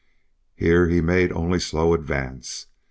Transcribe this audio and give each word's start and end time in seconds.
Here 0.55 0.87
he 0.87 0.99
made 0.99 1.31
only 1.31 1.59
slow 1.59 1.93
advance. 1.93 2.65